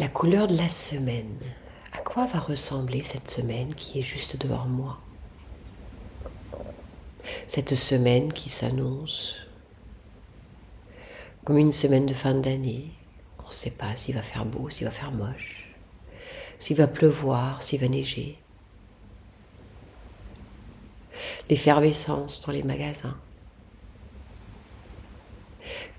[0.00, 1.38] La couleur de la semaine.
[1.92, 4.98] À quoi va ressembler cette semaine qui est juste devant moi?
[7.46, 9.36] Cette semaine qui s'annonce
[11.44, 12.90] comme une semaine de fin d'année.
[13.44, 15.68] On ne sait pas s'il va faire beau, s'il va faire moche,
[16.58, 18.38] s'il va pleuvoir, s'il va neiger.
[21.50, 23.18] L'effervescence dans les magasins.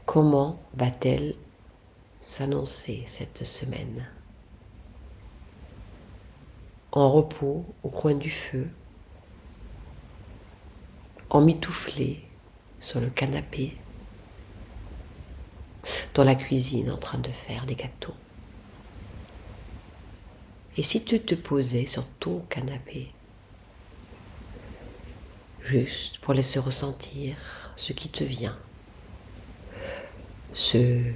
[0.08, 1.36] Comment va-t-elle
[2.22, 4.08] s'annoncer cette semaine.
[6.92, 8.70] En repos au coin du feu,
[11.30, 12.22] en mitouflé
[12.80, 13.76] sur le canapé,
[16.14, 18.16] dans la cuisine en train de faire des gâteaux.
[20.78, 23.12] Et si tu te posais sur ton canapé,
[25.64, 27.36] juste pour laisser ressentir
[27.76, 28.58] ce qui te vient,
[30.54, 31.14] ce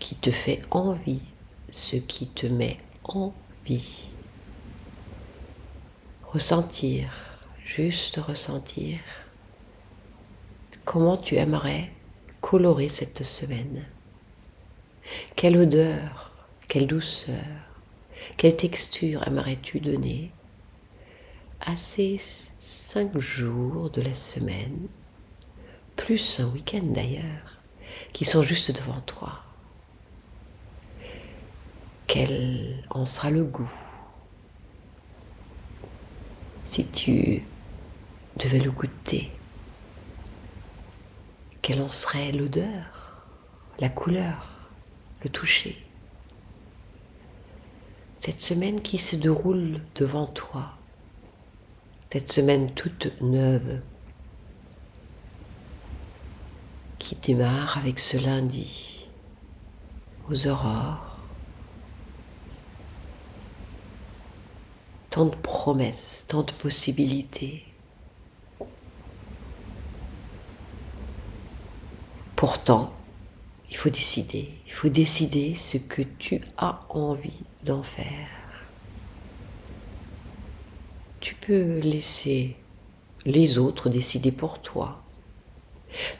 [0.00, 1.22] qui te fait envie,
[1.70, 3.32] ce qui te met en
[3.64, 4.10] vie.
[6.24, 7.12] Ressentir,
[7.64, 8.98] juste ressentir
[10.84, 11.92] comment tu aimerais
[12.40, 13.86] colorer cette semaine?
[15.36, 16.32] Quelle odeur,
[16.66, 17.36] quelle douceur,
[18.36, 20.32] quelle texture aimerais-tu donner
[21.60, 22.16] à ces
[22.58, 24.88] cinq jours de la semaine,
[25.94, 27.60] plus un week-end d'ailleurs,
[28.12, 29.44] qui sont juste devant toi
[32.12, 33.72] quel en sera le goût.
[36.64, 37.44] Si tu
[38.36, 39.30] devais le goûter
[41.62, 43.22] Quelle en serait l'odeur,
[43.78, 44.44] la couleur,
[45.22, 45.86] le toucher?
[48.16, 50.72] Cette semaine qui se déroule devant toi,
[52.12, 53.80] cette semaine toute neuve,
[56.98, 59.06] qui démarre avec ce lundi
[60.28, 61.09] aux aurores,
[65.10, 67.64] tant de promesses, tant de possibilités.
[72.36, 72.94] Pourtant,
[73.68, 78.28] il faut décider, il faut décider ce que tu as envie d'en faire.
[81.18, 82.56] Tu peux laisser
[83.26, 85.02] les autres décider pour toi.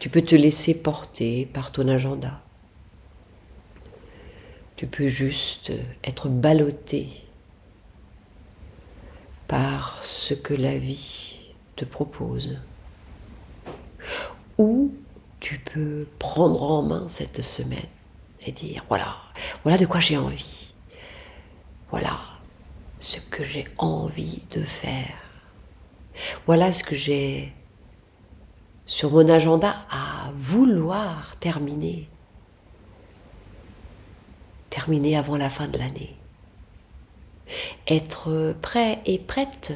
[0.00, 2.42] Tu peux te laisser porter par ton agenda.
[4.76, 5.72] Tu peux juste
[6.04, 7.29] être ballotté
[9.50, 11.40] par ce que la vie
[11.74, 12.56] te propose.
[14.58, 14.94] Ou
[15.40, 17.80] tu peux prendre en main cette semaine
[18.46, 19.16] et dire voilà,
[19.64, 20.72] voilà de quoi j'ai envie.
[21.90, 22.20] Voilà
[23.00, 25.16] ce que j'ai envie de faire.
[26.46, 27.52] Voilà ce que j'ai
[28.86, 32.08] sur mon agenda à vouloir terminer.
[34.70, 36.19] Terminer avant la fin de l'année
[37.90, 39.72] être prêt et prête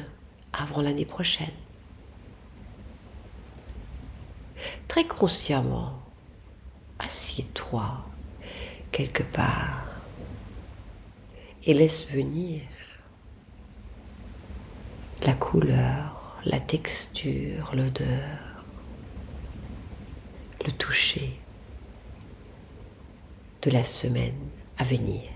[0.53, 1.51] avant l'année prochaine.
[4.87, 6.01] Très consciemment,
[6.99, 8.05] assieds-toi
[8.91, 9.83] quelque part
[11.65, 12.61] et laisse venir
[15.25, 18.63] la couleur, la texture, l'odeur,
[20.65, 21.39] le toucher
[23.63, 25.34] de la semaine à venir.